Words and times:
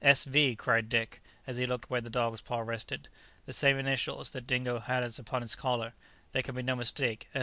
"S. 0.03 0.23
V.," 0.25 0.55
cried 0.55 0.89
Dick, 0.89 1.21
as 1.45 1.57
he 1.57 1.67
looked 1.67 1.91
where 1.91 2.01
the 2.01 2.09
dog's 2.09 2.41
paw 2.41 2.61
rested; 2.61 3.07
"the 3.45 3.53
same 3.53 3.77
initials 3.77 4.31
that 4.31 4.47
Dingo 4.47 4.79
has 4.79 5.19
upon 5.19 5.43
his 5.43 5.53
collar. 5.53 5.93
There 6.31 6.41
can 6.41 6.55
be 6.55 6.63
no 6.63 6.75
mistake. 6.75 7.29